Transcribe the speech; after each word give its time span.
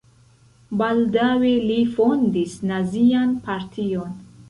Baldaŭe 0.81 1.53
li 1.67 1.77
fondis 1.99 2.59
nazian 2.73 3.41
partion. 3.49 4.23